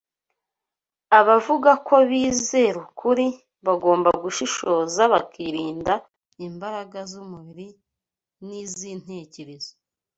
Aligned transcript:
Abavuga 1.19 1.71
ko 1.87 1.95
bizera 2.09 2.77
ukuri 2.85 3.27
bagomba 3.65 4.09
gushishoza 4.23 5.01
bakirinda 5.13 5.93
imbaraga 6.47 6.99
z’umubiri 7.09 7.67
n’iz’intekerezo 8.45 9.71